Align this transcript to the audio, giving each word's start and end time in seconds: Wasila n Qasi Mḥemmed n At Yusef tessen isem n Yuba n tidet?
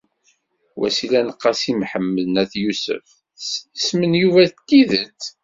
Wasila 0.81 1.19
n 1.27 1.29
Qasi 1.41 1.73
Mḥemmed 1.81 2.25
n 2.29 2.35
At 2.43 2.53
Yusef 2.63 3.05
tessen 3.37 3.69
isem 3.79 4.01
n 4.11 4.13
Yuba 4.21 4.41
n 4.47 4.51
tidet? 4.67 5.21